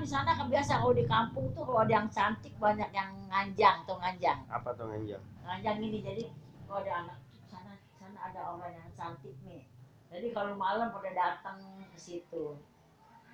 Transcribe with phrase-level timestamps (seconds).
[0.00, 3.12] kan di sana kan biasa kalau di kampung tuh kalau ada yang cantik banyak yang
[3.28, 4.40] nganjang tuh nganjang.
[4.48, 5.20] Apa tuh nganjang?
[5.44, 6.24] Nganjang ini jadi
[6.64, 7.18] kalau ada anak
[7.52, 9.68] sana sana ada orang yang cantik nih.
[10.08, 11.60] Jadi kalau malam pada datang
[11.92, 12.56] ke situ.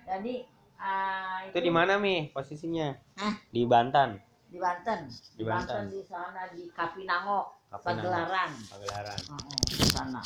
[0.03, 0.43] Jadi
[0.75, 2.99] ah, Itu di mana Mi posisinya?
[3.15, 3.39] Hah?
[3.47, 4.19] Di Banten.
[4.51, 5.07] Di Banten.
[5.39, 5.87] Di Banten.
[5.87, 7.63] di sana di Kapinango.
[7.71, 8.51] Pagelaran.
[8.67, 9.19] Pagelaran.
[9.31, 10.19] Oh, di sana.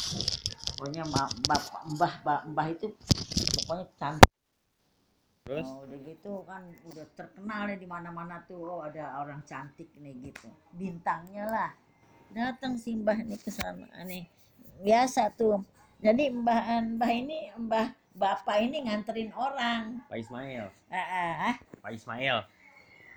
[0.74, 1.30] Pokoknya mbah,
[1.94, 2.90] mbah, mbah itu
[3.62, 4.41] pokoknya cantik.
[5.42, 9.90] Terus Oh, udah gitu kan udah terkenal ya di mana-mana tuh oh, ada orang cantik
[9.98, 10.48] nih gitu.
[10.78, 11.72] Bintangnya lah.
[12.30, 14.30] Datang si Mbah ini ke sana nih.
[14.86, 15.66] Biasa tuh.
[15.98, 20.06] Jadi Mbah Mbah ini Mbah Bapak ini nganterin orang.
[20.06, 20.70] Pak Ismail.
[20.94, 21.56] Ah, ah, ah.
[21.82, 22.38] Pak Ismail.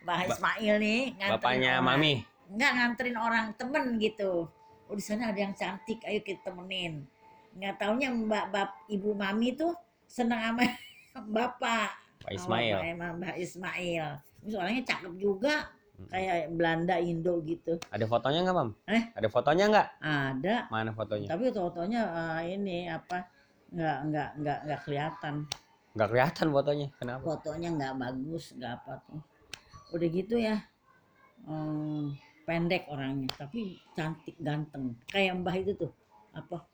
[0.09, 1.87] Mbah Ba- Ismail nih nganterin Bapaknya orang.
[1.93, 2.12] Mami.
[2.48, 4.48] Enggak nganterin orang temen gitu.
[4.88, 7.04] Oh di sana ada yang cantik, ayo kita temenin.
[7.52, 9.77] Nggak taunya Mbak Bap Ibu Mami tuh
[10.09, 10.65] seneng sama
[11.37, 12.04] Bapak.
[12.24, 12.77] Pak Ismail.
[12.80, 14.06] Oh, emang Mbak Ismail.
[14.45, 15.55] Ini orangnya cakep juga,
[16.09, 17.76] kayak Belanda Indo gitu.
[17.93, 18.71] Ada fotonya nggak, Mam?
[18.88, 19.02] Eh?
[19.12, 19.88] Ada fotonya nggak?
[20.01, 21.29] Ada, Mana fotonya?
[21.29, 23.29] tapi fotonya eh, ini apa?
[23.74, 25.34] Nggak nggak nggak nggak kelihatan.
[25.95, 26.88] Nggak kelihatan fotonya.
[26.96, 27.23] Kenapa?
[27.29, 29.21] Fotonya nggak bagus, nggak apa tuh.
[29.93, 30.56] Udah gitu ya.
[31.45, 32.16] Hmm,
[32.49, 34.96] pendek orangnya, tapi cantik ganteng.
[35.12, 35.93] Kayak Mbah itu tuh.
[36.32, 36.65] Apa?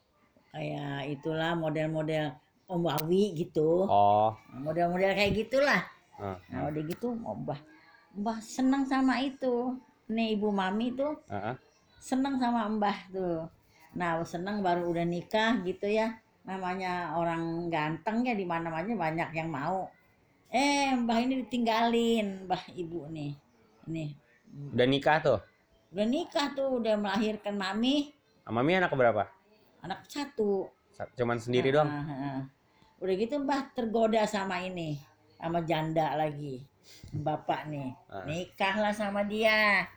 [0.55, 2.35] Kayak itulah model-model
[2.71, 3.85] Om Wawi gitu.
[3.85, 4.31] Oh.
[4.55, 5.83] Model-model kayak gitulah.
[6.17, 7.59] Nah, Nah udah gitu mbah
[8.15, 9.75] mbah seneng sama itu.
[10.07, 11.55] Nih ibu mami tuh Heeh.
[11.99, 13.51] seneng sama mbah tuh.
[13.99, 16.15] Nah seneng baru udah nikah gitu ya.
[16.47, 19.91] Namanya orang ganteng ya di mana mana banyak yang mau.
[20.47, 23.35] Eh mbah ini ditinggalin mbah ibu nih.
[23.87, 24.15] Nih
[24.71, 25.39] Udah nikah tuh.
[25.91, 28.15] udah nikah tuh udah melahirkan mami
[28.47, 29.27] Mami anak berapa?
[29.81, 30.71] anak satu.
[30.91, 31.87] Sa- Cuman sendiri doang.
[31.87, 32.41] Ah, ah, ah.
[33.01, 35.01] Udah gitu mbah tergoda sama ini,
[35.41, 36.61] sama janda lagi.
[37.17, 38.29] Bapak nih, Ah.
[38.29, 39.89] nikahlah sama dia.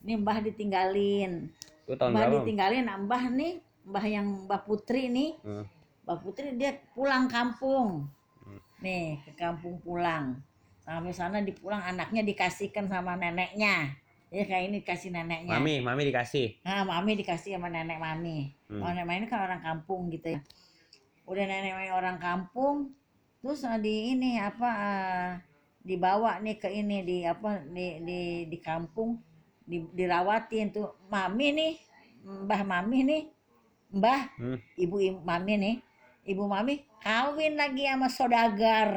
[0.00, 1.52] Nih mbah ditinggalin.
[1.84, 2.32] Itu tahun mbah berapa?
[2.32, 2.38] Mam?
[2.40, 3.52] ditinggalin, nah, mbah nih,
[3.84, 5.36] mbah yang mbah Putri nih.
[5.44, 5.64] Hmm.
[6.08, 8.08] Mbah Putri dia pulang kampung.
[8.40, 8.60] Hmm.
[8.80, 10.40] Nih, ke kampung pulang.
[10.88, 13.92] Sampai sana dipulang anaknya dikasihkan sama neneknya.
[14.32, 15.52] Ya kayak ini dikasih neneknya.
[15.60, 16.64] Mami, Mami dikasih.
[16.64, 18.56] Nah, mami dikasih sama nenek mami.
[18.72, 18.80] Hmm.
[18.80, 20.40] Oh, nenek mami kan orang kampung gitu ya.
[21.28, 22.96] Udah nenek mami orang kampung,
[23.44, 25.30] terus eh, di ini apa eh,
[25.84, 29.20] dibawa nih ke ini di apa di di di kampung
[29.68, 31.72] di, dirawatin tuh mami nih
[32.24, 33.22] mbah mami nih
[33.92, 34.60] mbah Hmm.
[34.76, 35.76] ibu, ibu mami nih
[36.28, 38.92] ibu mami kawin lagi sama sodagar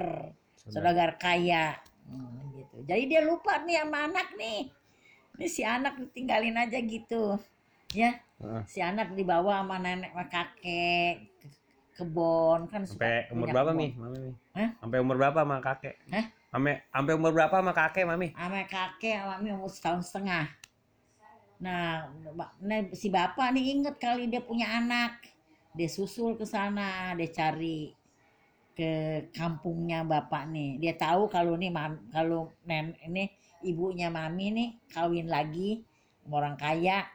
[0.67, 1.15] saudagar.
[1.15, 1.79] kaya.
[2.05, 2.75] Hmm, gitu.
[2.85, 4.67] Jadi dia lupa nih sama anak nih.
[5.39, 7.39] Ini si anak ditinggalin aja gitu
[7.95, 8.19] ya.
[8.41, 8.63] Heeh.
[8.65, 11.15] si anak dibawa sama nenek sama kakek.
[11.23, 11.30] ke
[12.01, 13.79] kebon kan suka Sampai umur berapa, kebon.
[13.79, 13.88] Mi?
[13.94, 14.31] Mami, Mi?
[14.57, 14.69] Hah?
[14.81, 15.95] Sampai umur berapa sama kakek?
[16.09, 16.25] Hah?
[16.51, 18.28] Sampai sampai umur berapa sama kakek, Mami?
[18.34, 20.50] sama kakek sama mami umur setahun setengah
[21.61, 22.09] nah
[22.57, 25.22] nah, si bapak nih inget kali dia punya anak
[25.78, 27.94] dia susul ke sana dia cari
[28.73, 33.29] ke kampungnya bapak nih dia tahu kalau nih mam, kalau nen ini
[33.61, 35.85] ibunya mami nih kawin lagi
[36.25, 37.06] orang kaya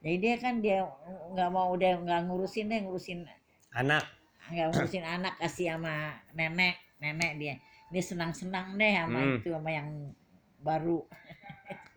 [0.00, 0.88] jadi dia kan dia
[1.36, 3.28] nggak mau udah nggak ngurusin deh ngurusin
[3.70, 4.02] Anak.
[4.50, 6.76] Nggak ngurusin anak kasih sama nenek.
[7.00, 7.54] Nenek dia.
[7.90, 9.36] Dia senang senang deh sama Hmm.
[9.40, 9.88] itu sama yang
[10.60, 11.00] baru.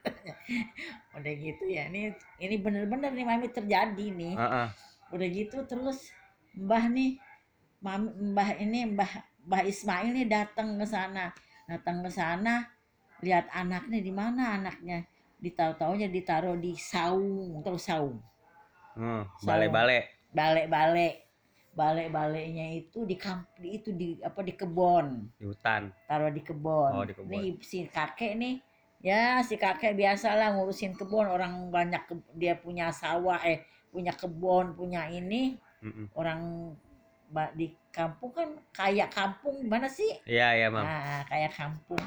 [1.18, 1.88] Udah gitu ya.
[1.90, 4.36] Ini ini bener-bener nih mami terjadi nih.
[4.38, 4.69] Heeh.
[5.14, 6.09] udah gitu terus
[6.58, 7.22] mbah nih
[7.86, 9.12] mami, mbah ini mbah
[9.46, 11.30] mbah Ismail nih datang ke sana.
[11.70, 12.66] Datang ke sana
[13.22, 15.06] lihat anaknya di mana anaknya.
[15.38, 17.62] Ditaruh taunya ditaruh di saung.
[17.62, 18.18] Terus saung?
[18.97, 19.30] Hmm.
[19.46, 20.09] Bale-bale.
[20.34, 21.22] balik-balik
[21.73, 25.89] balik-baliknya itu di kamp di itu di apa di kebon di hutan.
[26.06, 26.91] taruh di kebon.
[26.94, 27.34] Oh, di kebon.
[27.34, 28.61] Nih si kakek nih
[29.01, 34.78] ya si kakek biasalah ngurusin kebon orang banyak ke- dia punya sawah eh punya kebon
[34.78, 36.07] punya ini Mm-mm.
[36.16, 36.72] orang
[37.57, 40.85] di kampung kan kayak kampung gimana sih Iya, iya, Mam.
[40.85, 42.01] nah kayak kampung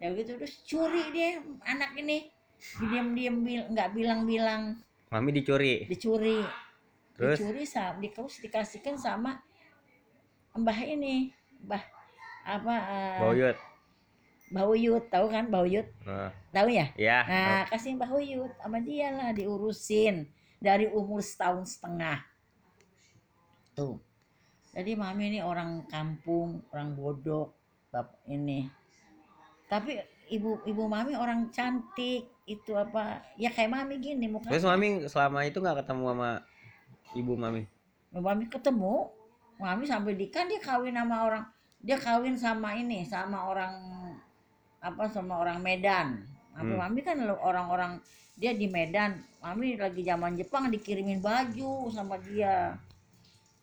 [0.00, 2.32] ya gitu terus curi dia anak ini
[2.80, 4.80] diam-diam bil- nggak bilang-bilang
[5.12, 5.84] Mami dicuri.
[5.86, 6.40] dicuri
[7.16, 7.36] Terus?
[7.40, 9.40] dicuri sama di, terus dikasihkan sama
[10.52, 11.32] mbah ini
[11.64, 11.80] mbah
[12.44, 13.56] apa eh, Boyut.
[14.46, 17.18] Mbah Uyut tahu kan Mbah Uyut Nah, tahu ya Iya.
[17.26, 20.30] nah kasih Mbah Uyut sama dia lah diurusin
[20.62, 22.22] dari umur setahun setengah
[23.74, 23.98] tuh
[24.70, 27.52] jadi mami ini orang kampung orang bodoh
[27.90, 28.70] bab ini
[29.66, 29.98] tapi
[30.30, 35.42] ibu ibu mami orang cantik itu apa ya kayak mami gini muka Terus Mami selama
[35.42, 36.30] itu nggak ketemu sama
[37.12, 37.62] ibu Mami?
[38.16, 39.12] mami ketemu
[39.60, 41.44] mami sampai di kan dia kawin sama orang
[41.78, 43.74] dia kawin sama ini sama orang
[44.80, 46.24] apa sama orang Medan.
[46.56, 46.80] Apa Hmm.
[46.80, 48.00] mami kan orang-orang
[48.34, 49.20] dia di Medan.
[49.42, 52.78] Mami lagi zaman Jepang dikirimin baju sama dia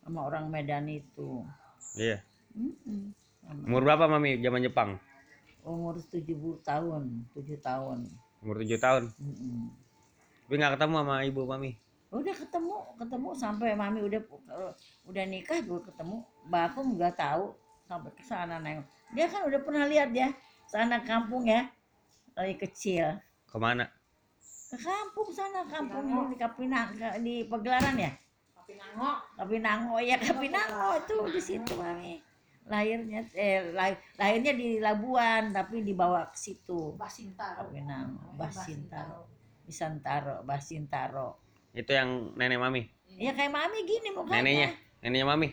[0.04, 1.42] sama orang Medan itu.
[1.96, 2.22] Iya.
[2.54, 3.10] Mm-mm.
[3.42, 4.90] Sama- Umur berapa mami zaman Jepang?
[5.64, 8.06] Umur 70 tahun, 7 tahun.
[8.44, 9.04] Umur 7 tahun.
[9.16, 9.72] Mm-mm.
[10.46, 11.80] Tapi nggak ketemu sama ibu mami.
[12.14, 14.22] Udah ketemu, ketemu sampai mami udah
[15.10, 16.22] udah nikah gue ketemu.
[16.46, 17.58] Bakung nggak tahu
[17.90, 18.86] sampai ke sana nengok.
[19.18, 20.30] Dia kan udah pernah lihat ya
[20.70, 21.74] sana kampung ya
[22.38, 23.18] dari kecil.
[23.50, 23.90] Ke mana?
[24.74, 28.10] ke kampung sana kampung di Kapinang di Pegelaran ya
[28.58, 29.12] Kapinango.
[29.38, 32.18] Kapinango ya Kapinango itu di situ mami
[32.66, 37.70] lahirnya eh lahir, lahirnya di Labuan tapi dibawa ke situ Basintaro.
[37.70, 39.30] Kapinango Basintaro
[39.62, 41.43] Bisantaro Basintaro
[41.74, 42.82] Itu yang nenek mami.
[43.14, 44.70] ya kayak mami gini mukanya Neneknya.
[45.02, 45.48] Neneknya mami.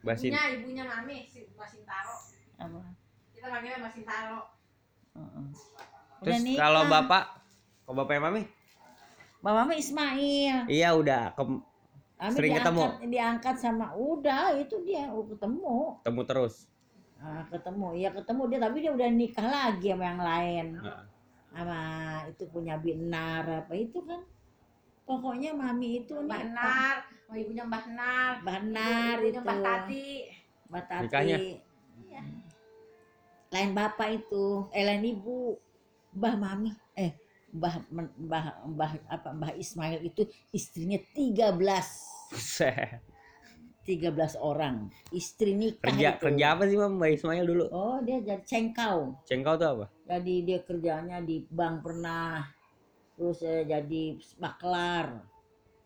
[0.00, 0.30] Basin.
[0.32, 2.16] Ibunya, ibunya mami si Basintaro.
[2.58, 2.78] apa
[3.30, 4.40] Kita panggilnya Basintaro.
[5.14, 5.46] Heeh.
[6.20, 6.60] Terus Udah nikah.
[6.60, 7.24] kalau bapak,
[7.84, 8.42] kalau bapaknya mami?
[9.40, 11.42] Bapak mami Ismail Iya udah ke,
[12.20, 12.80] Mami Sering ketemu?
[12.84, 16.54] diangkat, diangkat sama udah itu dia ketemu ketemu terus.
[17.16, 21.04] Ah, ketemu iya ketemu dia tapi dia udah nikah lagi sama yang lain Nah,
[21.52, 21.80] sama
[22.28, 24.20] itu punya binar apa itu kan
[25.04, 26.96] pokoknya mami itu Mbah nih Nar,
[27.28, 28.32] oh, ibunya Mbah Nar.
[28.46, 30.06] Banar ibunya itu Mbah Tati.
[30.70, 31.38] Batati Nikahnya?
[32.06, 32.22] Iya.
[33.50, 35.58] lain bapak itu eh lain ibu
[36.14, 37.18] mbah mami eh
[37.50, 40.22] mbah mbah mbah apa mbah Ismail itu
[40.54, 41.58] istrinya 13
[42.30, 43.02] buset.
[43.82, 46.22] 13 orang istri nikah kerja itu.
[46.22, 47.64] kerja apa sih Mbak Ismail dulu?
[47.74, 49.86] oh dia jadi cengkau Cengkau tuh apa?
[50.06, 52.46] jadi dia kerjanya di bank pernah
[53.20, 55.20] terus eh, jadi maklar.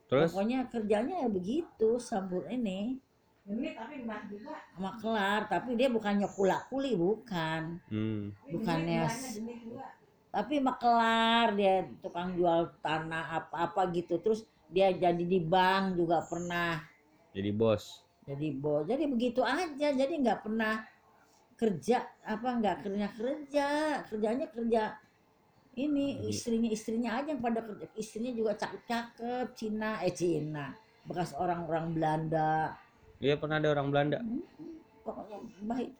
[0.06, 0.30] Terus?
[0.30, 3.02] Pokoknya kerjanya ya begitu sambur ini.
[3.44, 4.54] Ini tapi Mbah juga.
[4.78, 7.82] maklar tapi dia bukannya kula kuli bukan.
[7.90, 9.10] Hmm, Bukannya
[10.30, 14.22] tapi maklar dia tukang jual tanah apa-apa gitu.
[14.22, 16.78] Terus dia jadi di bank juga pernah.
[17.34, 18.06] Jadi bos.
[18.24, 18.86] jadi bos.
[18.86, 20.86] Jadi begitu aja jadi nggak pernah
[21.54, 23.66] kerja apa nggak kerja kerja
[24.10, 24.82] kerjanya kerja
[25.74, 27.86] ini Jadi- istrinya istrinya aja yang pada kerja.
[27.94, 29.98] Istrinya juga cakep-cakep Cina.
[30.00, 30.70] Eh Cina.
[31.04, 32.78] Bekas orang-orang Belanda.
[33.18, 34.18] Iya pernah ada orang Belanda.
[34.22, 34.42] Hmm,
[35.02, 35.90] pokoknya baik.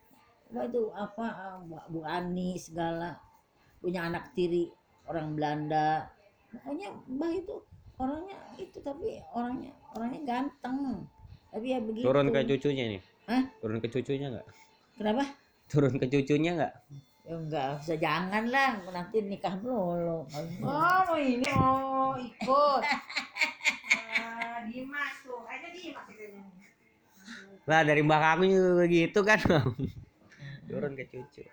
[0.51, 1.27] Baik itu apa
[1.67, 3.19] Bu- Bu Ani segala.
[3.79, 4.71] Punya anak tiri
[5.05, 6.09] orang Belanda.
[6.55, 7.55] Pokoknya mbah itu
[7.95, 11.05] orangnya itu tapi orangnya orangnya ganteng.
[11.51, 12.07] Tapi ya begitu.
[12.07, 13.03] Turun ke cucunya nih.
[13.25, 13.43] Hah?
[13.61, 14.47] Turun ke cucunya nggak?
[14.95, 15.25] kenapa?
[15.67, 16.75] Turun ke cucunya nggak?
[17.25, 20.29] Ya enggak usah jangan lah nanti nikah melulu
[20.61, 22.83] Oh, mau ini mau ikut.
[24.15, 25.41] Ah, Dimas tuh.
[25.43, 26.25] Kayaknya Dimas itu.
[27.65, 29.41] Lah dari mbak aku juga begitu kan.
[30.65, 31.45] Turun ke cucu.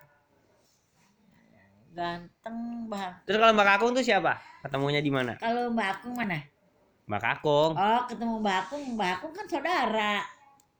[1.92, 4.40] ganteng bah Terus kalau mbak Kakung tuh siapa?
[4.60, 5.36] Ketemunya di mana?
[5.36, 6.40] kalau mbak Akung mana
[7.04, 10.24] Mbak Kakung oh ketemu mbak Akung mbak Akung kan saudara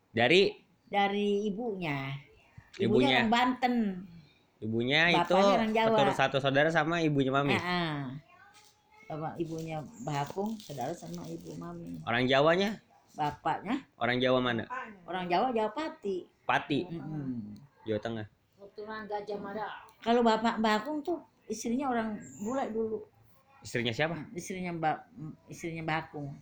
[0.09, 0.57] dari
[0.89, 2.17] dari ibunya
[2.81, 3.21] Ibunya.
[3.21, 3.75] orang Banten
[4.63, 5.89] ibunya itu Bapaknya orang Jawa.
[5.91, 7.55] keturut satu saudara sama ibunya mami.
[7.55, 7.99] Ah, ah.
[9.05, 11.99] Sama ibunya Mbak Akung, saudara sama ibu mami.
[12.07, 12.79] Orang Jawanya?
[13.13, 14.65] Bapaknya Orang Jawa mana?
[15.05, 16.25] orang Jawa Jawa Pati.
[16.49, 17.53] Pati, Mm-mm.
[17.85, 18.27] Jawa Tengah.
[18.57, 19.69] Keturunan Gajah Mada.
[20.01, 22.99] Kalau bapak Mbak Akung tuh istrinya orang bule dulu.
[23.61, 24.17] Istrinya siapa?
[24.33, 24.97] Istrinya Mbak
[25.47, 26.33] istrinya Mbak Akung.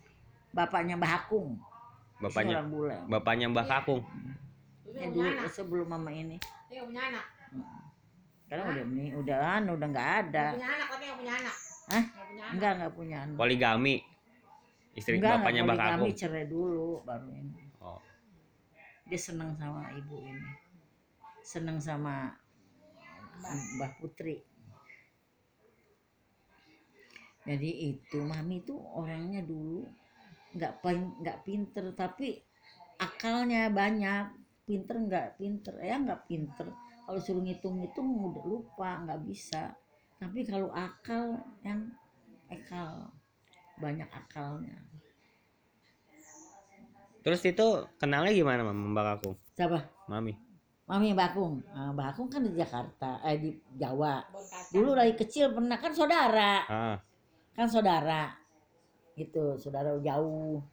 [0.54, 1.58] Bapaknya Mbak Akung.
[1.58, 2.96] istrinya Bapaknya orang bule.
[3.08, 4.02] bapaknya Mbah Kakung.
[4.86, 6.36] Itu Ya dulu sebelum mama ini.
[6.68, 7.24] Dia punya anak.
[8.50, 10.46] Sekarang udah nih, udah anu, udah nggak ada.
[10.50, 11.54] Yang punya anak yang punya anak.
[11.54, 11.94] Hah?
[11.94, 12.50] Yang punya anak.
[12.50, 13.36] Enggak, enggak punya anak.
[13.38, 13.96] Poligami.
[14.90, 16.10] Istri Enggak, bapaknya kami Kakung.
[16.18, 17.62] cerai dulu baru ini.
[17.78, 18.02] Oh.
[19.08, 20.50] dia seneng sama ibu ini
[21.42, 22.30] seneng sama
[23.74, 24.38] Mbah Putri
[27.42, 29.82] jadi itu mami itu orangnya dulu
[30.54, 30.72] nggak
[31.24, 32.38] nggak pinter tapi
[33.00, 34.30] akalnya banyak
[34.68, 36.68] pinter nggak pinter ya nggak pinter
[37.10, 39.74] kalau suruh ngitung-ngitung udah lupa nggak bisa
[40.22, 41.90] tapi kalau akal yang
[42.46, 43.10] ekal
[43.82, 44.78] banyak akalnya
[47.20, 47.66] Terus itu
[48.00, 49.36] kenalnya gimana Mam Mbah Kakung?
[49.52, 50.32] siapa Mami.
[50.88, 54.24] Mami Bakung, nah, Bakung kan di Jakarta, eh di Jawa.
[54.72, 56.96] Dulu dari kecil pernah kan saudara, Ah,
[57.52, 58.32] kan saudara,
[59.20, 60.64] gitu, saudara jauh,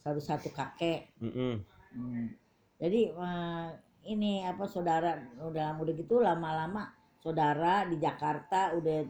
[0.00, 1.10] satu-satu kakek.
[1.18, 1.56] mm
[1.90, 2.30] Hmm.
[2.78, 3.68] Jadi eh,
[4.08, 9.04] ini apa saudara udah udah gitu lama-lama saudara di Jakarta udah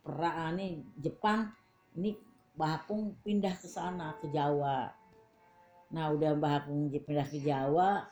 [0.00, 1.52] pernah ah, nih Jepang,
[1.96, 2.16] ini
[2.50, 4.90] Bakung pindah ke sana ke Jawa.
[5.92, 8.04] Nah udah Bakung pindah ke Jawa,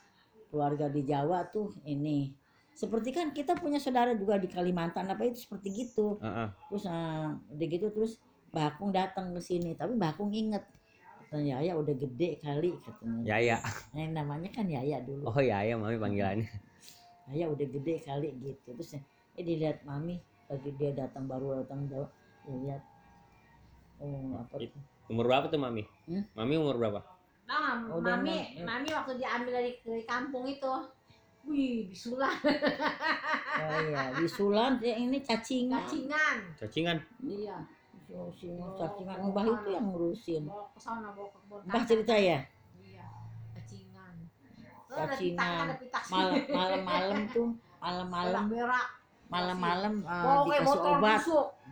[0.52, 2.32] keluarga di Jawa tuh ini
[2.78, 6.47] seperti kan kita punya saudara juga di Kalimantan apa itu seperti gitu Heeh.
[6.70, 8.12] terus eh, udah gitu terus
[8.54, 10.62] Bakung datang ke sini tapi Bakung inget
[11.28, 13.56] katanya Yaya udah gede kali katanya Yaya.
[13.92, 16.49] Eh, namanya kan Yaya dulu Oh Yaya mami panggilannya.
[17.28, 18.97] Yaya udah gede kali gitu terus
[19.37, 20.16] eh dilihat mami
[20.49, 22.08] lagi dia datang baru datang jauh
[22.49, 22.82] dia lihat
[24.00, 25.85] oh apa tuh Umur berapa tuh mami?
[26.08, 26.25] Hmm?
[26.32, 27.00] Mami umur berapa?
[27.49, 30.68] Nah, Udah mami, enam- mami waktu diambil dari, dari kampung itu,
[31.49, 32.28] wih, bisulah,
[33.56, 36.37] oh iya bisulan eh, ini cacingan cacingan.
[36.61, 36.99] Cacingan.
[37.25, 37.56] Iya,
[38.09, 38.49] Si
[38.81, 40.49] cacingan mbah itu yang ngurusin.
[41.69, 42.41] Mbah cerita ya?
[43.53, 44.15] Cacingan.
[45.79, 47.49] Pitak malam malam-malam tuh
[47.79, 48.88] malam-malam berak,
[49.31, 51.21] malam-malam eh, bawa kayak dikasih obat.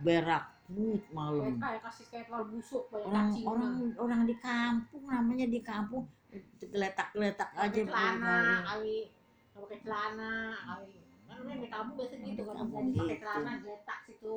[0.05, 5.45] berak but malam Kayak kasih kayak telur busuk, banyak orang orang orang di kampung namanya
[5.47, 6.03] di kampung
[6.59, 7.71] geletak-geletak aja.
[7.71, 8.97] pakai celana kali
[9.55, 10.95] pakai celana kali
[11.97, 13.21] biasa gitu kan jadi pakai gitu.
[13.21, 14.35] celana geletak situ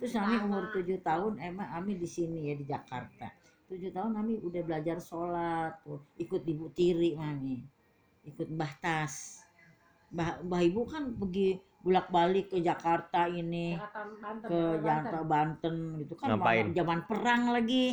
[0.00, 0.44] terus Ami Sama.
[0.48, 3.28] umur tujuh tahun emang Ami di sini ya di Jakarta.
[3.68, 6.00] Tujuh tahun Ami udah belajar sholat tuh.
[6.20, 7.64] Ikut ibu tiri Mami
[8.22, 9.42] ikut Mbah Tas.
[10.12, 15.20] Mbah, Mbah Ibu kan pergi bolak balik ke Jakarta ini Jakarta Banten ke Jakarta Jakarta
[15.24, 15.76] Banten.
[16.04, 16.26] Gitu kan.
[16.36, 16.66] Ngapain?
[16.76, 17.86] zaman perang lagi.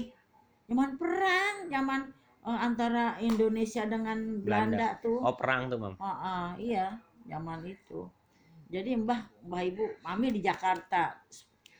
[0.70, 2.02] Zaman perang zaman
[2.46, 5.18] eh, antara Indonesia dengan Belanda, tuh.
[5.24, 5.96] Oh perang tuh mam.
[5.98, 8.10] Ah, ah, iya zaman itu
[8.70, 11.18] jadi mbah mbah ibu mami di Jakarta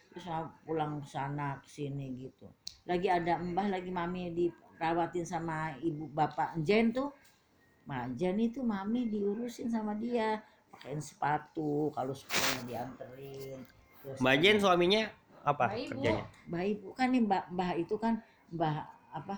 [0.10, 0.26] terus
[0.66, 2.50] pulang ke sana ke sini gitu
[2.90, 7.14] lagi ada mbah lagi mami dirawatin sama ibu bapak Jen tuh
[7.86, 10.42] nah Jen itu mami diurusin sama dia
[10.74, 13.62] pakein sepatu kalau sekolah dianterin
[14.00, 15.02] Terus Mbak Jen ada- suaminya
[15.44, 15.90] apa Mbak Ibu.
[15.92, 16.24] kerjanya?
[16.50, 18.14] mbah ibu kan nih mbah mbah itu kan
[18.50, 18.76] mbah
[19.12, 19.36] apa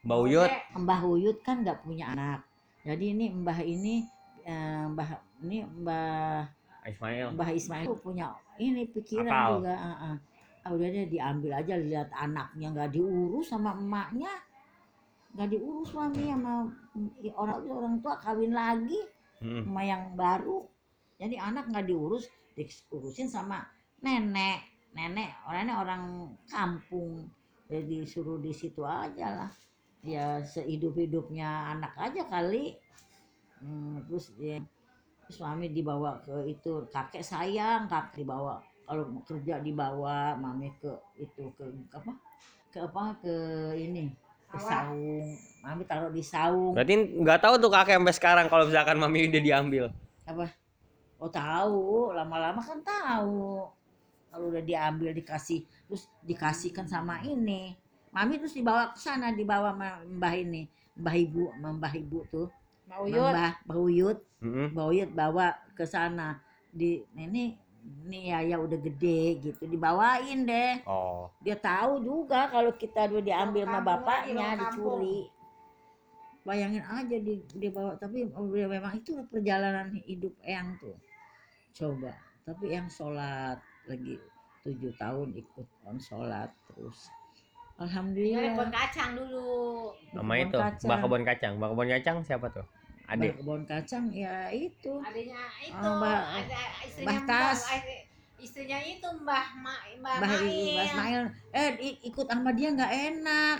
[0.00, 0.50] Mbak Uyut.
[0.80, 2.40] Mbah Uyut kan nggak punya anak.
[2.80, 4.08] Jadi ini Mbah ini
[4.40, 5.08] eh, Mbah
[5.44, 6.48] ini Mbah
[6.86, 7.26] Ismail.
[7.36, 9.50] Mbah Ismail punya ini pikiran Akal.
[9.60, 9.74] juga.
[9.76, 10.16] ah, ah.
[10.60, 14.28] Ah, udah deh diambil aja lihat anaknya nggak diurus sama emaknya,
[15.32, 16.68] nggak diurus mami sama
[17.32, 19.00] orang orang tua kawin lagi
[19.40, 19.64] Hmm.
[19.64, 20.68] sama yang baru.
[21.16, 23.64] Jadi anak nggak diurus, diurusin sama
[24.04, 24.60] nenek.
[24.92, 26.02] Nenek orangnya orang
[26.44, 27.24] kampung.
[27.72, 29.50] Jadi disuruh di situ aja lah.
[30.04, 32.76] Ya sehidup-hidupnya anak aja kali.
[33.64, 34.60] Hmm, terus dia
[35.30, 38.60] suami dibawa ke itu kakek sayang kakek dibawa.
[38.84, 42.12] Kalau mau kerja dibawa mami ke itu ke apa?
[42.74, 43.02] Ke apa?
[43.22, 43.34] Ke
[43.78, 44.10] ini
[44.50, 45.30] ke saung.
[45.62, 46.74] Mami taruh di saung.
[46.74, 49.84] Berarti nggak tahu tuh kakek sampai sekarang kalau misalkan mami udah diambil.
[51.20, 53.68] Oh tahu, lama-lama kan tahu.
[54.30, 57.76] Kalau udah diambil dikasih, terus dikasihkan sama ini.
[58.10, 59.70] Mami terus dibawa ke sana, dibawa
[60.06, 60.66] Mbah ini,
[60.98, 62.48] Mbah Ibu, Mbah Ibu tuh,
[62.90, 64.66] Mbak sama Uyut Mbah Mbah Uyut, Mm-mm.
[64.74, 65.46] Mbah Uyut bawa
[65.78, 66.42] ke sana.
[66.74, 67.54] Di ini
[68.02, 70.82] ini ya udah gede gitu, dibawain deh.
[70.84, 71.30] Oh.
[71.40, 75.30] Dia tahu juga kalau kita udah diambil sama bapaknya, dicuri.
[76.42, 80.96] Bayangin aja di, dia bawa, tapi udah memang itu perjalanan hidup Eyang tuh.
[81.70, 84.18] Coba, tapi yang sholat lagi
[84.66, 87.08] tujuh tahun ikut on sholat terus.
[87.80, 88.52] Alhamdulillah.
[88.52, 90.88] kebun kacang dulu Nama kebun itu kacang.
[90.88, 91.52] Mbak Kebon Kacang.
[91.56, 92.66] Mbak Kebon Kacang siapa tuh?
[93.10, 93.32] Mbak Adik.
[93.42, 94.92] kebun kacang ya itu.
[95.02, 97.60] adanya itu Oh, Mbak- ada istrinya Mbah Mbah Tas.
[97.74, 97.82] eh,
[98.38, 100.70] istrinya itu Mbah Ma, Mbah, Mbah Mail.
[100.70, 101.68] Mbah Ismail, eh
[102.06, 103.58] ikut sama dia nggak enak.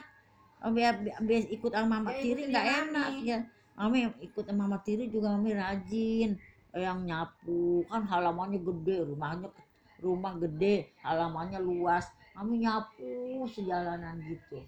[0.60, 3.38] Oh, biar, biar ikut sama Mama Ya, Tiri ikutin nggak enak ya.
[3.74, 6.30] Mami ikut sama Mama Tiri juga Mami rajin.
[6.70, 9.50] Eh, Yang nyapu kan halamannya gede, rumahnya
[9.98, 12.06] rumah gede, halamannya luas.
[12.38, 13.10] Mami nyapu
[13.50, 14.62] sejalanan gitu.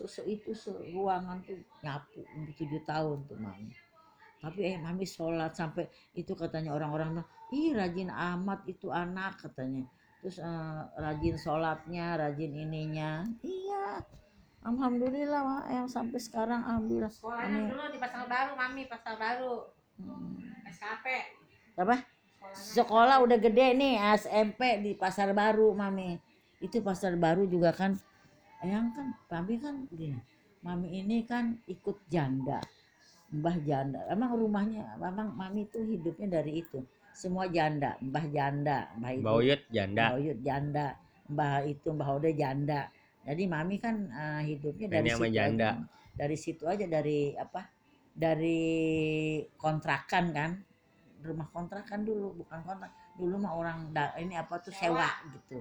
[0.00, 0.56] Sese itu
[0.96, 3.76] ruangan tuh nyapu untuk tujuh tahun tuh Mami.
[4.40, 5.84] Tapi eh Mami sholat sampai
[6.16, 7.20] itu katanya orang-orang
[7.52, 9.84] ih rajin amat itu anak katanya.
[10.24, 13.28] Terus eh, rajin sholatnya rajin ininya.
[13.44, 14.00] Iya
[14.64, 19.54] alhamdulillah Mak, yang sampai sekarang alhamdulillah sekolahnya dulu di pasar baru mami pasar baru.
[20.00, 20.36] Hmm,
[20.68, 21.06] SKP
[21.80, 21.96] apa?
[22.50, 26.18] Sekolah udah gede nih SMP di pasar baru mami.
[26.60, 27.96] Itu pasar baru juga kan
[28.64, 30.16] yang kan mami kan gini
[30.60, 32.60] mami ini kan ikut janda
[33.32, 36.82] mbah janda emang rumahnya emang mami tuh hidupnya dari itu
[37.14, 40.02] semua janda mbah janda mbah ibu Mbak Uyut janda.
[40.04, 40.86] Mbah Uyut janda,
[41.30, 42.80] Mbah itu Mbah Ode janda.
[43.22, 45.68] Jadi mami kan eh, hidupnya dari situ janda.
[45.70, 45.84] aja.
[46.16, 47.62] Dari situ aja dari apa?
[48.10, 48.60] Dari
[49.54, 50.50] kontrakan kan.
[51.20, 52.92] Rumah kontrakan dulu, bukan kontrak.
[53.14, 55.04] Dulu mah orang da- ini apa tuh Sewa.
[55.04, 55.58] sewa gitu.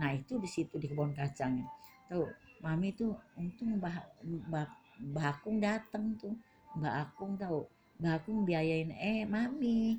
[0.00, 1.60] Nah, itu di situ di kebun kacang.
[2.06, 2.30] Tuh,
[2.62, 4.66] mami tuh untung Mbah Mbah,
[5.12, 6.34] Mbah Akung datang tuh.
[6.78, 7.66] Mbah Akung tahu
[7.98, 9.98] Mbak Akung biayain eh mami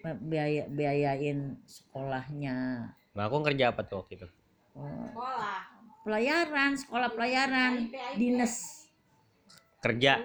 [0.00, 4.28] biaya biayain sekolahnya Mbak aku kerja apa tuh waktu itu?
[4.72, 5.60] Oh, Sekolah.
[6.06, 8.86] pelayaran sekolah pelayaran dinas
[9.80, 10.20] Kerja.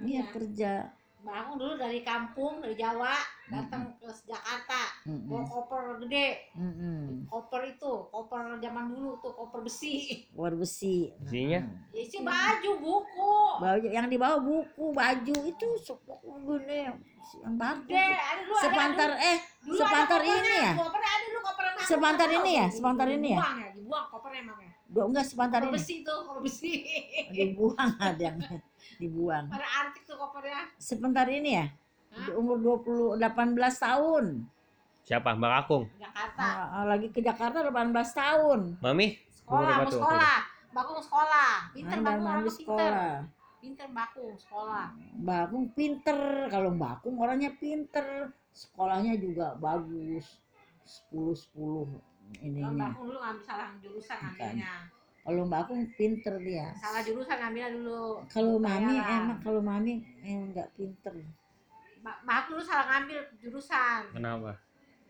[0.00, 0.72] Iya kerja
[1.18, 3.10] Mbak Akung dulu dari kampung dari Jawa
[3.50, 5.02] datang ke Jakarta.
[5.02, 5.50] Bawa Mm-mm.
[5.50, 6.28] koper gede.
[6.54, 7.26] Mm-mm.
[7.26, 10.24] koper itu koper zaman dulu tuh koper besi.
[10.38, 11.10] War besi.
[11.26, 11.60] Isinya?
[11.90, 13.34] ya isi baju buku.
[13.58, 15.68] Baju yang dibawa buku baju itu
[16.22, 16.80] gede.
[17.42, 20.72] Yang bagus gede ada ada sepantar eh dulu ada sepantar kopernya, ini ya?
[20.78, 22.66] koper ada dulu koper Sepantar ini ya?
[22.70, 23.38] Sepantar ini ya?
[23.38, 23.68] dibuang ya?
[23.74, 24.72] Dibuang kopernya emangnya.
[24.88, 25.76] Enggak sepantar koper ini.
[25.82, 26.72] besi tuh koper besi.
[27.34, 28.38] Dibuang ada yang
[28.96, 29.52] dibuang.
[29.52, 30.72] Pada antik tuh kopernya.
[30.80, 31.66] Sebentar ini ya?
[32.16, 32.26] Hah?
[32.26, 34.24] Di umur 20 18 tahun.
[35.04, 35.36] Siapa?
[35.36, 35.84] Mbak Akung.
[36.00, 36.46] Jakarta.
[36.72, 38.60] Ah, lagi ke Jakarta 18 tahun.
[38.80, 39.16] Mami?
[39.48, 40.36] sekolah mau sekolah.
[40.68, 41.52] Bakung sekolah.
[41.72, 42.52] Pinter orangnya pinter.
[42.52, 43.10] sekolah?
[43.58, 44.86] Pinter bakung sekolah.
[45.24, 46.18] Bakung pinter.
[46.52, 48.28] Kalau Bakung orangnya pinter.
[48.52, 50.36] Sekolahnya juga bagus.
[50.84, 52.92] 10 10 kalau ininya.
[52.92, 54.97] Bakung dulu ngambil salah jurusan ngambilnya
[55.28, 56.72] kalau Bakung pinter dia.
[56.80, 58.24] Salah jurusan ngambilnya dulu.
[58.32, 61.12] Kalau mami emang kalau mami emang nggak pinter.
[62.00, 64.08] Ba- bakung dulu salah ngambil jurusan.
[64.16, 64.56] Kenapa?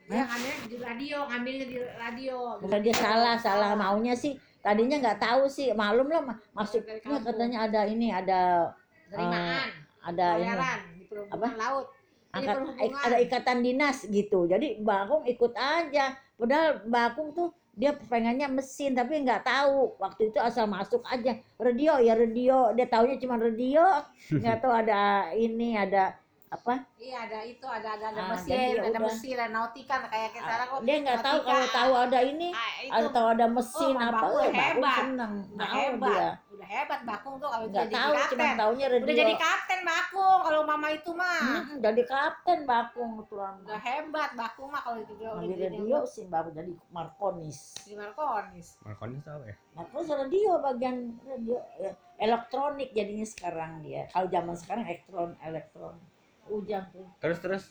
[0.08, 2.36] dia ngambilnya di radio ngambilnya di radio.
[2.58, 4.34] Bukan dia salah salah maunya sih.
[4.58, 8.74] Tadinya nggak tahu sih maklum lah ma- maksudnya katanya ada ini ada
[9.06, 9.70] penerimaan
[10.02, 10.42] ada ini.
[10.42, 11.86] pelayaran di perhubungan laut.
[12.34, 12.84] Angkat perhubungan.
[12.90, 14.50] ik- ada ikatan dinas gitu.
[14.50, 16.18] Jadi Bakung ikut aja.
[16.34, 19.94] Padahal Bakung tuh dia pengennya mesin tapi nggak tahu.
[20.02, 21.38] Waktu itu asal masuk aja.
[21.62, 22.74] Radio ya radio.
[22.74, 24.02] Dia taunya cuma radio.
[24.42, 26.18] Nggak tahu ada ini ada
[26.48, 26.74] apa?
[26.94, 29.00] Iya ada itu ada ada ada Ah, mesin ada udah.
[29.02, 30.80] mesin ada nautika kayak kayak sekarang kok.
[30.82, 32.92] dia nggak tahu kalau tahu ada ini Ah, itu.
[32.92, 34.98] ada tahu ada mesin Oh, apa Bakung eh, Bakung hebat.
[34.98, 35.32] seneng.
[35.46, 36.08] Udah tahu hebat.
[36.10, 36.28] dia.
[36.48, 38.56] Udah hebat bakung tuh kalau nggak udah jadi tahu cuma kapten.
[38.58, 39.04] taunya radio.
[39.04, 41.38] Udah jadi kapten bakung kalau mama itu mah.
[41.38, 45.98] Hmm, jadi kapten Bakung tuan udah hebat bakung mah kalau itu udah di udah radio
[46.04, 47.58] sih baru jadi Markonis.
[47.80, 48.74] Di Markonis.
[48.80, 49.54] Markonis tahu ya?
[49.72, 54.04] Markonis radio bagian radio ya, elektronik jadinya sekarang dia.
[54.08, 55.94] Kalau zaman sekarang elektron elektron
[56.50, 57.06] hujan tuh.
[57.18, 57.64] Terus terus.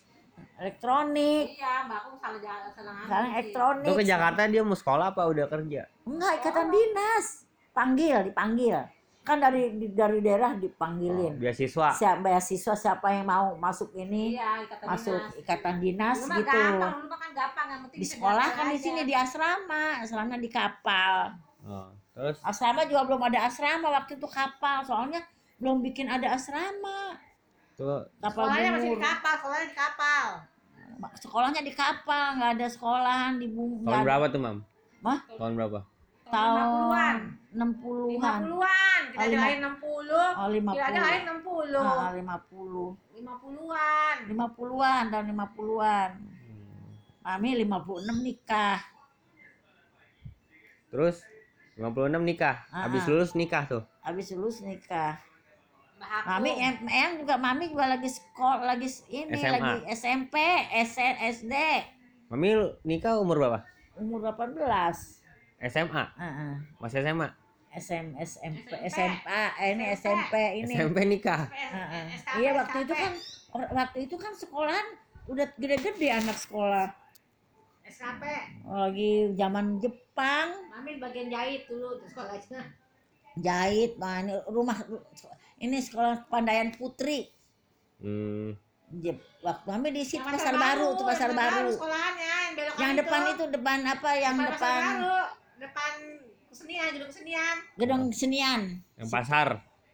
[0.56, 1.54] elektronik.
[1.54, 3.86] Iya bakung salah jalan salah ngambil sekarang elektronik.
[3.86, 5.82] Lu ke Jakarta dia mau sekolah apa udah kerja?
[6.04, 7.26] enggak ikatan dinas.
[7.72, 8.78] Panggil dipanggil.
[9.22, 11.92] Kan dari di- dari daerah Oh, dipanggilin beasiswa.
[11.92, 14.34] siapa beasiswa siapa yang mau masuk ini?
[14.34, 15.34] Iya ikatan masuk dinas.
[15.38, 16.48] ikatan dinas mah gitu.
[16.48, 18.84] gampang mah kan gampang yang penting di bisa sekolah kan di aja.
[18.84, 19.84] sini di asrama.
[20.00, 21.14] Asrama di kapal.
[21.62, 22.38] Oh, terus?
[22.40, 24.78] Asrama juga belum ada asrama waktu itu kapal.
[24.82, 25.20] Soalnya
[25.58, 27.18] belum bikin ada asrama
[27.78, 27.86] tuh
[28.18, 29.06] kapal sekolahnya masih di bungur.
[29.06, 30.26] kapal sekolahnya di kapal
[31.16, 34.58] sekolahnya di kapal nggak ada sekolahan di bung tahun berapa tuh, Mam?
[35.00, 35.20] Mah?
[35.30, 35.80] Tahun berapa?
[36.28, 37.16] tahun
[37.56, 42.12] 50-an 60-an 50-an kita Oh, lima- lahir 60 oh 50 kita ada lahir 60 ah,
[42.12, 47.40] 50 50-an 50-an tahun 50-an Hmm.
[47.40, 48.80] Mami 56 nikah
[50.88, 51.20] Terus
[51.76, 52.56] 56 nikah.
[52.68, 53.08] Ah, Habis ah.
[53.08, 53.84] lulus nikah tuh.
[54.02, 55.20] habis lulus nikah
[55.98, 56.26] Aku.
[56.30, 59.54] Mami em, em juga Mami juga lagi sekolah lagi ini SMA.
[59.58, 60.36] lagi SMP
[60.86, 61.54] SN, SD
[62.30, 62.50] Mami
[62.86, 63.60] nikah umur berapa?
[63.98, 64.62] umur 18
[65.74, 66.04] SMA.
[66.22, 66.54] Heeh.
[66.78, 67.28] Masih SMA.
[67.78, 68.90] SM, SMP, SMP.
[68.90, 70.34] SMA, eh, ini SMP
[70.66, 70.74] ini.
[70.74, 71.50] SMP nikah.
[71.50, 72.04] Heeh.
[72.14, 73.14] SKP, Iya waktu itu kan
[73.74, 74.88] waktu itu kan sekolahan
[75.30, 76.94] udah gede-gede anak sekolah.
[77.88, 78.24] SKP
[78.70, 82.62] Lagi zaman Jepang, Mami bagian jahit dulu di sekolahnya
[83.38, 84.78] jahit, nah, ini rumah
[85.58, 87.30] ini sekolah Pandayan Putri.
[87.98, 88.54] Hmm.
[88.90, 91.70] Jep, waktu kami di situ pasar baru, tuh pasar yang baru.
[91.70, 94.10] sekolahannya yang belok Yang depan itu depan apa?
[94.16, 95.20] Yang depan pasar depan baru
[95.58, 95.94] depan
[96.48, 98.62] kesenian gedung kesenian gedung kesenian,
[98.96, 99.48] Yang pasar.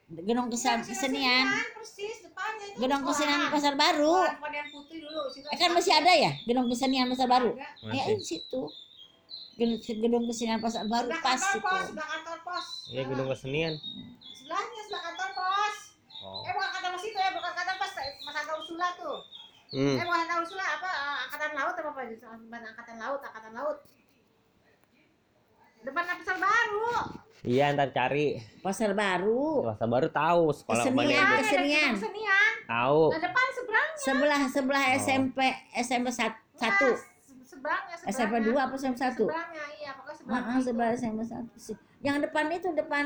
[0.06, 4.16] gedung Depan kesenian, persis depannya itu gedung kesenian pasar baru.
[4.38, 7.50] Pandian Putri dulu situ Eh, kan masih ada ya gedung kesenian pasar baru?
[7.52, 7.66] Ada.
[7.88, 8.16] Ya Masih.
[8.16, 8.62] di situ.
[9.54, 11.66] Gedung, gedung kesenian pasar baru Sebelah pas kantor itu.
[11.66, 13.74] pos sebelah kantor pos Iya gedung kesenian.
[14.34, 15.53] sebelahnya sebelah kantor pos
[16.24, 16.42] Oh.
[16.42, 19.18] eh bukan pos itu ya bukan kantor pos mas angkatan ursula tuh
[19.70, 19.96] Hmm.
[19.96, 23.78] eh bukan angkatan ursula apa eh, angkatan laut apa apa depan angkatan laut angkatan laut
[25.84, 26.88] depan pasar baru
[27.44, 28.40] Iya ntar cari.
[28.64, 29.68] Pasar baru.
[29.68, 30.96] Masa baru tahu sekolah Kesenian.
[30.96, 31.20] mana itu.
[31.20, 31.92] ada kesenian.
[31.94, 33.02] kesenian Tahu.
[33.10, 34.96] nah depan seberang Sebelah sebelah Oh.
[34.98, 35.40] SMP
[35.76, 36.88] SMP sat- satu.
[37.44, 39.28] seberangnya SMP dua apa SMP satu?
[39.28, 39.64] seberangnya
[40.24, 41.76] Heeh, sebelah SMP satu sih.
[42.00, 43.06] Yang depan itu depan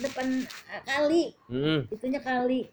[0.00, 1.84] depan eh, kali, Hmm.
[1.88, 2.68] itunya kali.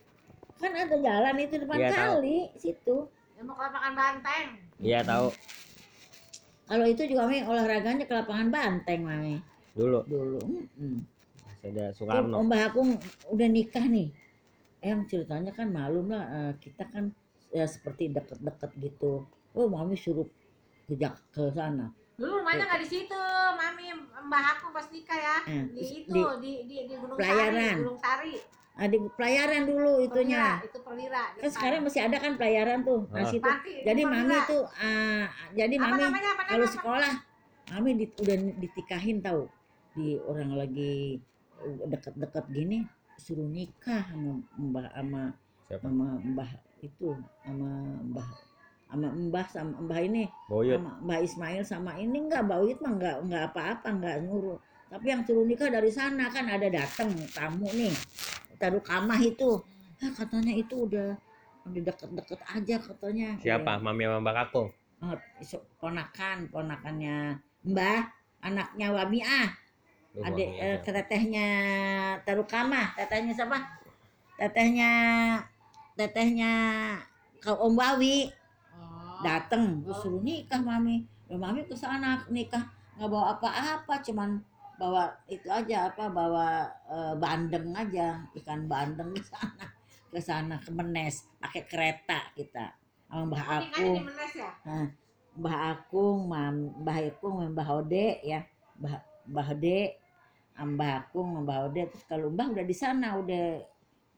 [0.56, 2.00] Kan ada jalan itu depan Iya, tahu.
[2.16, 2.98] kali situ.
[3.36, 4.48] yang mau ke lapangan banteng
[4.80, 5.28] Iya tahu.
[6.66, 9.36] Kalau itu juga Mami olahraganya ke lapangan banteng Mami
[9.76, 10.40] Dulu dulu.
[10.40, 12.32] Masih ada Soekarno.
[12.40, 12.96] Om Mbah Akung
[13.28, 14.08] udah nikah nih.
[14.80, 17.10] yang ceritanya kan malum lah eh, kita kan
[17.50, 20.30] ya seperti deket-deket gitu oh mami suruh
[20.86, 20.94] ke
[21.34, 23.22] ke sana Dulu rumahnya nggak di situ,
[23.54, 23.92] mami
[24.26, 25.38] mbah aku pas nikah ya.
[25.46, 27.76] Eh, Di itu di di, di Gunung Pelayaran.
[27.76, 28.36] Sari, Gunung Sari.
[28.74, 31.24] ah, di pelayaran dulu itunya Perwira, itu perwira.
[31.34, 33.26] kan sekarang masih ada kan pelayaran tuh nah Ah.
[33.26, 34.44] situ Pati, jadi itu mami perwira.
[34.46, 36.76] tuh ah, jadi apa mami namanya apa kalau namanya?
[36.76, 37.14] sekolah
[37.70, 39.42] mami di- udah ditikahin tahu
[39.94, 40.94] di orang lagi
[41.88, 42.78] deket-deket gini
[43.18, 45.24] suruh nikah sama mbah sama
[45.66, 45.80] Siapa?
[45.82, 46.50] sama mbah
[46.80, 47.10] itu
[47.42, 47.72] sama
[48.04, 48.28] mbah
[48.86, 50.78] sama mbah sama mbah ini Boyot.
[50.78, 54.58] sama mbah Ismail sama ini enggak Uyut mah enggak enggak apa-apa enggak nyuruh.
[54.86, 57.92] Tapi yang suruh nikah dari sana kan ada datang tamu nih
[58.62, 59.60] taruh kamah itu.
[60.00, 61.18] Ah, katanya itu udah
[61.66, 63.30] udah deket-deket aja katanya.
[63.42, 63.82] Siapa?
[63.82, 64.38] Mami sama Mbak
[65.14, 68.10] eh, so- ponakan ponakannya mbah
[68.42, 69.50] anaknya Wamiah
[70.16, 71.50] Mami eh, tetehnya
[72.24, 73.60] Tarukama tetehnya siapa?
[74.40, 74.92] Tetehnya
[76.00, 76.54] tetehnya
[77.44, 78.32] kau Om Wawi
[79.26, 79.28] Oh.
[79.28, 82.62] dateng terus suruh nikah mami ya mami ke sana nikah
[82.96, 84.38] nggak bawa apa-apa cuman
[84.78, 89.66] bawa itu aja apa bawa eh, bandeng aja ikan bandeng ke sana
[90.14, 92.72] ke sana ke Menes pakai kereta kita
[93.10, 93.96] sama Mbah Oh, Akung
[94.36, 94.52] ya?
[95.36, 98.40] Mbah Akung, Mam, Mbah Akung, Mbah Ode ya,
[98.80, 98.96] Mbah
[99.28, 99.80] Mbah Ode,
[100.56, 101.82] Mbah Akung, Mbah Ode.
[101.92, 103.60] Terus kalau Mbah udah di sana, udah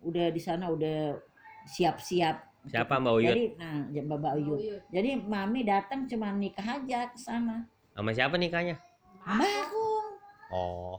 [0.06, 1.18] udah di sana udah
[1.66, 2.57] siap-siap.
[2.68, 3.30] Siapa Mbak Uyut?
[3.30, 4.60] Jadi, nah, ya, Mbak Mbak Uyut.
[4.60, 4.82] Uyut.
[4.88, 7.64] Jadi mami datang cuma nikah aja ke sana.
[7.92, 8.76] Sama siapa nikahnya?
[9.24, 10.08] Mbah Akung,
[10.48, 10.96] Oh,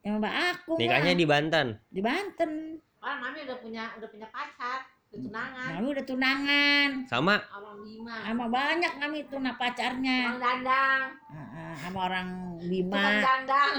[0.00, 0.74] ya Mbah Akung.
[0.76, 1.66] nikahnya lah, di Banten.
[1.86, 2.50] di Banten.
[2.96, 6.88] Kan mami udah punya udah punya pacar, udah tunangan, Mami udah tunangan.
[7.06, 10.18] Sama orang Bima, Sama banyak mami tuna pacarnya.
[10.28, 12.28] orang dandang, ah, Sama orang
[12.60, 13.04] Bima.
[13.18, 13.74] dandang.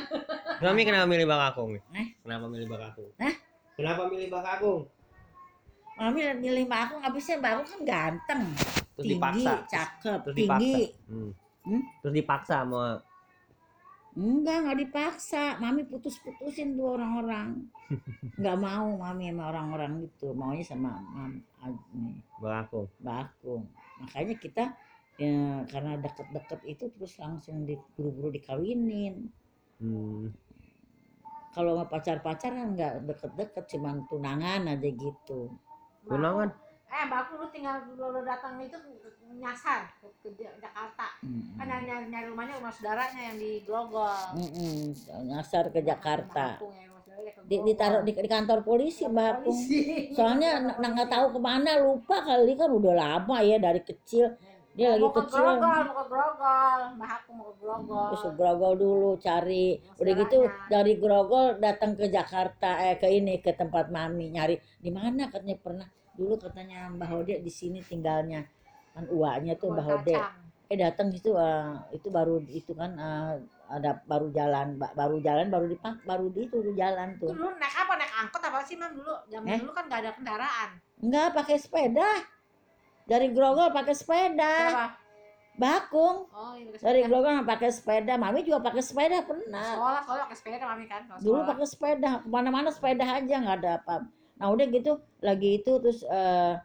[0.59, 1.83] Mami kenapa milih Mbak Kakung nih?
[1.93, 2.07] Eh?
[2.21, 3.09] Kenapa milih Mbak Kakung?
[3.17, 3.33] Hah?
[3.71, 4.81] Kenapa milih Mbak Kakung?
[6.01, 8.41] Mami milih Mbak habisnya Mbak Akung kan ganteng.
[8.97, 9.53] Terus tinggi, dipaksa.
[9.69, 10.49] cakep, Terus tinggi.
[10.49, 11.05] dipaksa.
[11.05, 11.31] Hmm.
[11.61, 11.81] Hmm?
[12.01, 12.83] Terus dipaksa sama
[14.11, 15.43] Enggak, enggak dipaksa.
[15.61, 17.63] Mami putus-putusin tuh orang-orang.
[18.35, 20.35] Enggak mau mami sama orang-orang gitu.
[20.35, 21.39] Maunya sama mam,
[22.43, 22.87] Mbak Kakung.
[22.99, 23.63] Mbak Akung.
[24.03, 24.63] Makanya kita
[25.15, 29.31] ya, karena deket-deket itu terus langsung di, buru-buru dikawinin.
[29.79, 30.27] Hmm.
[31.55, 35.55] Kalau pacar-pacar kan enggak deket-deket, cuman tunangan aja gitu.
[36.05, 36.49] Tunangan.
[36.91, 38.75] Eh, mbak aku lu tinggal lu lu datang itu
[39.31, 41.07] nyasar ke, ke Ja- Jakarta.
[41.23, 41.55] Mm-mm.
[41.55, 44.11] Kan nyari, nyari, rumahnya rumah saudaranya yang di Grogol.
[44.35, 44.91] Mm-mm.
[45.31, 46.59] Nyasar ke Jakarta.
[46.59, 46.89] Mbak Akung ya,
[47.47, 49.35] Di, ditaruh di, di kantor polisi Mbak.
[50.11, 54.35] Soalnya nggak tahu ke mana lupa kali kan udah lama ya dari kecil
[54.71, 58.07] dia lagi mau ke kecil Grogol, mau ke Grogol, mbak aku mau ke Grogol.
[58.07, 63.07] terus ke Grogol dulu cari Yang udah gitu dari Grogol datang ke Jakarta eh ke
[63.09, 67.79] ini ke tempat mami nyari di mana katanya pernah dulu katanya Mbah Hode di sini
[67.81, 68.47] tinggalnya
[68.91, 70.39] kan uaknya tuh Mbah kacang.
[70.65, 75.47] eh datang gitu eh, itu baru itu kan eh, ada baru jalan ba- baru jalan
[75.47, 77.93] baru dipak baru di itu jalan Itu tuh dulu naik apa?
[77.95, 79.15] Naik angkot apa sih mam dulu?
[79.27, 79.59] Zaman Eh?
[79.59, 80.69] dulu kan gak ada kendaraan.
[80.97, 82.07] enggak pakai sepeda
[83.05, 84.55] dari Grogol pakai sepeda.
[84.67, 84.87] Siapa?
[85.59, 86.31] Bakung.
[86.31, 87.03] Oh, iya, dari.
[87.05, 88.15] Grogol pakai sepeda.
[88.15, 89.75] Mami juga pakai sepeda pernah.
[89.75, 91.01] Sekolah, sekolah pakai sepeda mami kan.
[91.05, 91.49] kalau dulu sekolah.
[91.53, 92.11] pakai sepeda.
[92.23, 93.95] Ke mana-mana sepeda aja nggak ada apa.
[94.41, 96.55] Nah udah gitu lagi itu terus eh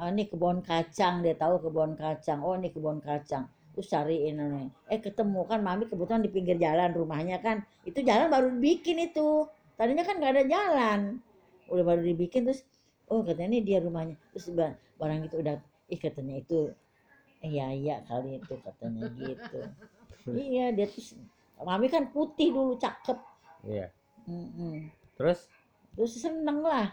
[0.00, 2.42] eh, ini kebun kacang dia tahu kebun kacang.
[2.42, 3.46] Oh ini kebun kacang.
[3.74, 7.62] Terus cariin ini eh ketemu kan mami kebetulan di pinggir jalan rumahnya kan.
[7.86, 9.46] Itu jalan baru dibikin itu.
[9.78, 11.00] Tadinya kan nggak ada jalan.
[11.70, 12.64] Udah baru dibikin terus
[13.08, 14.16] oh katanya ini dia rumahnya.
[14.32, 15.56] Terus ba- barang itu udah
[15.92, 16.72] ih katanya itu
[17.44, 19.60] iya iya kali itu katanya gitu.
[20.24, 21.20] Iya dia terus
[21.60, 23.20] mami kan putih dulu cakep.
[23.68, 23.92] Iya.
[24.24, 24.88] Mm-mm.
[25.20, 25.52] Terus?
[25.92, 26.88] Terus seneng lah.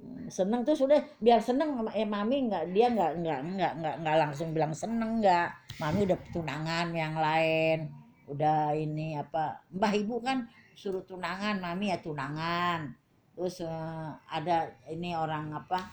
[0.00, 4.16] Hmm, seneng terus udah biar seneng eh mami nggak dia nggak nggak nggak nggak nggak
[4.16, 5.76] langsung bilang seneng nggak.
[5.76, 7.92] Mami udah tunangan yang lain.
[8.32, 12.92] Udah ini apa mbah ibu kan suruh tunangan mami ya tunangan
[13.36, 15.92] terus eh, ada ini orang apa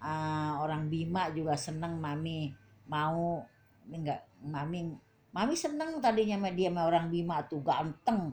[0.00, 2.50] eh, orang Bima juga seneng mami
[2.88, 3.44] mau
[3.86, 4.90] ini enggak mami
[5.32, 8.32] mami seneng tadinya sama dia sama orang Bima tuh ganteng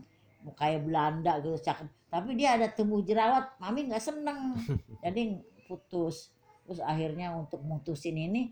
[0.55, 1.87] kayak Belanda gitu cakep.
[2.09, 4.55] Tapi dia ada tumbuh jerawat mami nggak seneng.
[5.03, 5.35] Jadi
[5.67, 6.31] putus.
[6.65, 8.49] Terus akhirnya untuk mutusin ini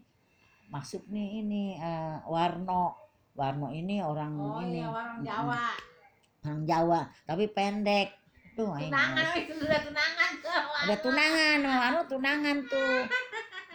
[0.68, 2.94] masuk nih ini eh, Warno.
[3.38, 4.82] Warno ini orang Oh ini.
[4.82, 5.18] iya, orang.
[5.24, 5.64] Jawa.
[6.42, 8.08] orang Jawa tapi pendek
[8.58, 10.62] tuh Tunangan, itu sudah tunangan tuh.
[10.82, 12.98] ada tunangan Warno tunangan tuh.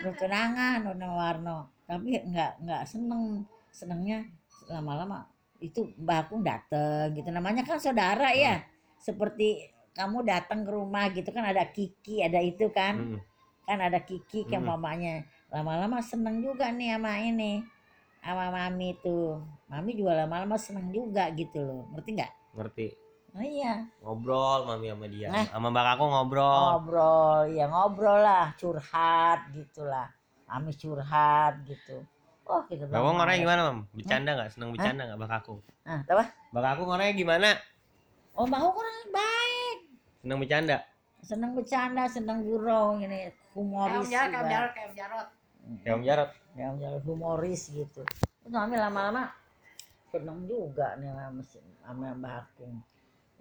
[0.03, 1.59] Udah tunangan udah Warno.
[1.87, 3.47] Tapi nggak nggak seneng.
[3.71, 4.27] Senengnya
[4.67, 5.25] lama-lama
[5.57, 7.31] itu Mbak Akung dateng gitu.
[7.31, 8.61] Namanya kan saudara ya.
[8.99, 13.17] Seperti kamu datang ke rumah gitu kan ada Kiki ada itu kan.
[13.17, 13.21] Mm.
[13.63, 14.75] kan ada Kiki kan Hmm.
[14.75, 15.23] mamanya.
[15.47, 17.63] Lama-lama seneng juga nih sama ini
[18.19, 19.39] sama mami tuh.
[19.71, 21.87] Mami juga lama-lama seneng juga gitu loh.
[21.95, 22.33] Ngerti nggak?
[22.59, 22.87] Ngerti
[23.37, 23.87] oh iya.
[24.05, 25.29] Ngobrol mami sama dia.
[25.33, 25.47] Nah.
[25.49, 26.65] sama mbak aku ngobrol.
[26.77, 30.09] Ngobrol ya ngobrol lah curhat gitulah.
[30.49, 32.05] Mami curhat gitu.
[32.43, 33.79] Oh kita Bapak "Mami." gimana mam?
[33.95, 34.51] Bercanda nggak?
[34.53, 35.55] Seneng bercanda nggak mbak aku?
[35.89, 36.25] Ah apa?
[36.53, 37.51] Mbak aku ngorangnya gimana?
[38.37, 39.79] Oh mau orang baik.
[40.21, 40.77] Seneng bercanda?
[41.23, 45.29] Seneng bercanda seneng gurau ini Kayak humoris Om Jarot, kayak Om Jarot, kayak Om Jarot.
[45.87, 46.31] ya om jarot?
[46.59, 48.03] Ya jalan humoris gitu.
[48.03, 49.31] Terus mami lama-lama
[50.11, 51.09] seneng juga nih
[51.81, 52.83] sama Mbak Akung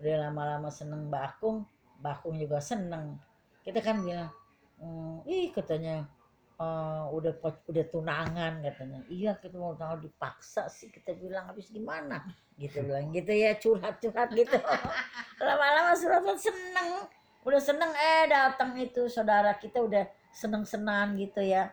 [0.02, 1.64] udah lama-lama seneng Mbak Akung
[2.02, 3.22] Mbak Akung juga seneng
[3.62, 4.34] kita kan bilang
[4.82, 6.10] "Hmm, ih katanya
[6.58, 7.38] "eh, udah
[7.70, 12.26] udah tunangan katanya iya kita mau tahu dipaksa sih kita bilang habis gimana
[12.58, 14.58] gitu bilang gitu ya curhat-curhat gitu
[15.46, 17.06] lama-lama suratan seneng
[17.46, 21.70] udah seneng eh datang itu saudara kita udah seneng-senang gitu ya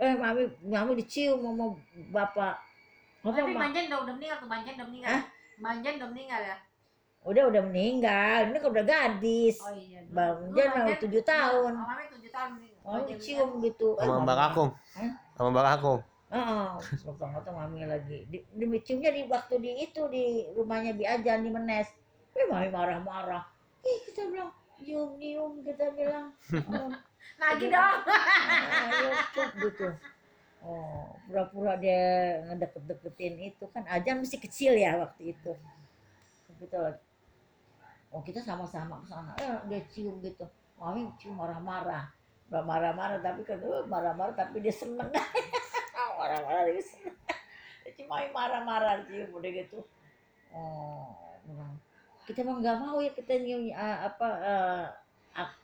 [0.00, 1.76] eh mami mami dicium sama
[2.12, 2.54] bapak
[3.18, 3.66] apa Tapi Ma?
[3.66, 5.10] Manjan udah, udah meninggal tuh, Manjan udah meninggal.
[5.10, 5.22] Hah?
[5.58, 6.56] Manjan udah meninggal ya?
[7.28, 10.00] Udah udah meninggal ini kan udah gadis Oh iya.
[10.08, 14.24] Bang Manjan- mau tujuh tahun Oh, Mami tujuh tahun Manjan dicium gitu Eh, sama mami-
[14.24, 14.64] mbak aku
[14.96, 15.10] Hah?
[15.34, 15.94] sama mbak aku
[16.28, 16.68] Heeh,
[17.08, 18.28] potong-potong mami lagi.
[18.28, 21.88] Di, di ciumnya di waktu di itu di rumahnya Bi Ajan di Menes.
[22.32, 23.48] Eh mami marah-marah.
[23.80, 26.28] Ih kita bilang nyium-nyium kita bilang.
[26.68, 26.92] Oh,
[27.40, 27.96] Lagi dong.
[28.84, 29.88] ayo cuk gitu.
[30.60, 32.04] Oh, pura-pura dia
[32.44, 35.52] ngedeket-deketin itu kan Ajan masih kecil ya waktu itu.
[36.60, 37.00] Kita lagi.
[38.08, 39.32] Oh kita sama-sama ke sana.
[39.36, 40.44] Eh, dia cium gitu.
[40.80, 42.08] Mami cium marah-marah.
[42.48, 45.08] Marah-marah tapi kan eh, marah-marah tapi dia seneng.
[46.18, 47.16] marah-marah dia seneng.
[48.00, 49.78] Cuma marah-marah cium udah gitu.
[50.48, 51.12] Oh,
[51.44, 51.76] bilang,
[52.24, 54.86] kita mah nggak mau ya kita nyium eh, apa eh,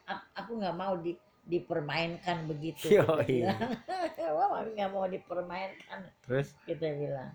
[0.04, 2.88] ak- aku nggak mau di dipermainkan begitu.
[3.00, 3.52] Yo, iya.
[4.36, 7.32] Wah, mami nggak mau dipermainkan terus kita bilang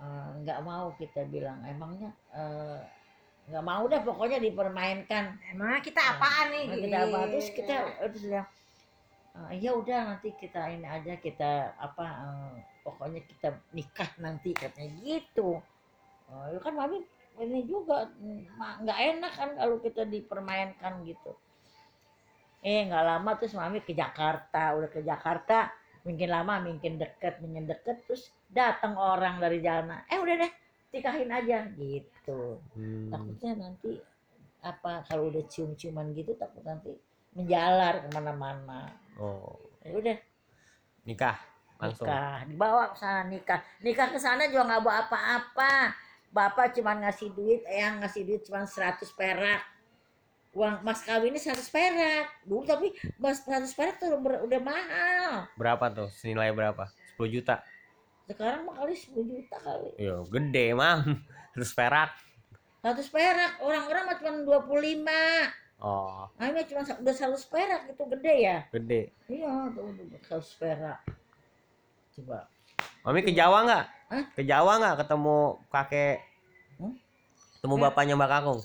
[0.00, 2.80] "Eh, nggak mau kita bilang emangnya eh,
[3.50, 5.24] nggak mau dah pokoknya dipermainkan.
[5.50, 6.64] Emangnya kita apaan nih?
[6.70, 8.48] Nah, kita apa terus kita terus bilang
[9.32, 11.50] "Eh, ya udah nanti kita ini aja kita
[11.80, 12.54] apa eh,
[12.86, 15.58] pokoknya kita nikah nanti katanya gitu.
[16.32, 17.02] Oh, ya kan mami
[17.40, 18.12] ini juga
[18.56, 21.32] nggak enak kan kalau kita dipermainkan gitu.
[22.62, 27.70] Eh nggak lama terus mami ke Jakarta udah ke Jakarta mungkin lama mungkin deket mungkin
[27.70, 30.52] deket terus datang orang dari jalan eh udah deh
[30.92, 32.60] nikahin aja gitu.
[32.76, 33.08] Hmm.
[33.08, 33.96] takutnya nanti
[34.62, 36.94] apa kalau udah cium-ciuman gitu takut nanti
[37.32, 38.92] menjalar ke mana-mana.
[39.16, 39.56] Oh.
[39.82, 40.18] Ya udah.
[41.08, 41.36] Nikah
[41.80, 42.06] langsung?
[42.06, 43.60] Nikah dibawa ke sana nikah.
[43.82, 45.74] Nikah ke sana juga nggak bawa apa-apa.
[46.32, 49.64] Bapak cuma ngasih duit yang ngasih duit cuma 100 perak.
[50.52, 52.26] Uang mas kawinnya 100 perak.
[52.44, 55.32] Dulu tapi mas 100 perak tuh udah, udah mahal.
[55.56, 56.08] Berapa tuh?
[56.12, 56.88] Senilai berapa?
[57.16, 57.64] 10 juta
[58.30, 59.90] sekarang mah kali 10 juta kali.
[59.98, 61.22] Yo gede mam
[61.56, 62.14] terus perak?
[62.82, 63.52] 100 perak.
[63.62, 64.32] Orang-orang mah cuma
[64.62, 66.26] 25 oh.
[66.38, 68.58] Akhirnya cuma udah 100 perak itu gede ya?
[68.70, 69.02] Gede.
[69.26, 70.98] Iya tuh udah 100 perak.
[72.18, 72.38] Coba.
[73.02, 73.86] Mami ke Jawa nggak?
[74.12, 74.24] Hah?
[74.36, 75.38] ke Jawa nggak ketemu
[75.72, 76.18] kakek?
[76.76, 76.94] Hmm?
[77.62, 78.58] ketemu bapaknya mbak Kakung